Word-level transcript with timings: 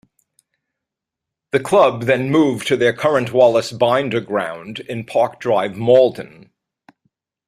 The 1.51 1.59
club 1.59 2.05
then 2.05 2.31
moved 2.31 2.65
to 2.69 2.75
their 2.75 2.91
current 2.91 3.31
Wallace 3.33 3.71
Binder 3.71 4.19
Ground 4.19 4.79
in 4.79 5.05
Park 5.05 5.39
Drive, 5.39 5.77
Maldon. 5.77 6.49